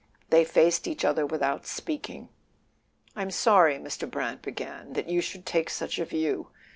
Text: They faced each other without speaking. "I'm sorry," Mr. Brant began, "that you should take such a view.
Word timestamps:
They 0.31 0.45
faced 0.45 0.87
each 0.87 1.05
other 1.05 1.27
without 1.27 1.67
speaking. 1.67 2.29
"I'm 3.15 3.29
sorry," 3.29 3.77
Mr. 3.77 4.09
Brant 4.09 4.41
began, 4.41 4.93
"that 4.93 5.09
you 5.09 5.21
should 5.21 5.45
take 5.45 5.69
such 5.69 5.99
a 5.99 6.05
view. 6.05 6.47